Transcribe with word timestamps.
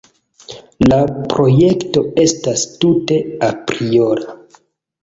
La 0.87 0.97
projekto 1.33 2.03
estas 2.25 2.65
tute 2.81 3.21
apriora. 3.53 4.39